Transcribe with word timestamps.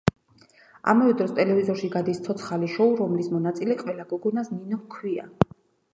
ამავე 0.93 1.13
დროს 1.19 1.33
ტელევიზორში 1.39 1.91
გადის 1.97 2.23
ცოცხალი 2.29 2.71
შოუ, 2.77 2.97
რომლის 3.03 3.29
მონაწილე 3.37 3.79
ყველა 3.85 4.11
გოგონას 4.15 4.53
ნინო 4.59 4.85
ჰქვია. 4.87 5.33